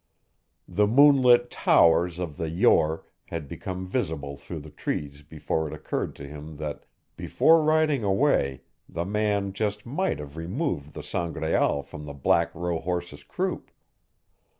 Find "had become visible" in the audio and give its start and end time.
3.25-4.35